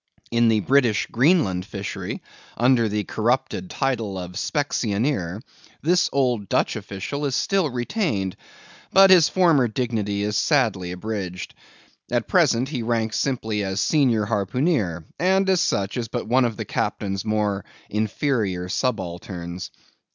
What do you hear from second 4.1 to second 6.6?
of Specksioneer, this old